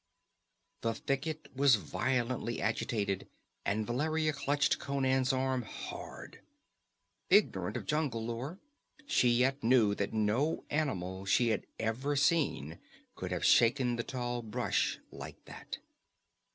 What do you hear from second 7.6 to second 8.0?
of